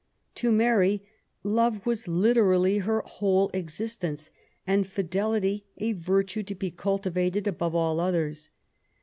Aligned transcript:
To 0.33 0.51
Mary 0.51 1.03
love 1.43 1.85
was 1.85 2.07
literally 2.07 2.79
her 2.79 3.01
whole 3.01 3.49
existence^ 3.51 4.31
and 4.65 4.87
fidelity 4.87 5.67
a 5.77 5.93
virtue 5.93 6.41
to 6.41 6.55
be 6.55 6.71
cultivated 6.71 7.45
above 7.45 7.75
all 7.75 7.99
others. 7.99 8.49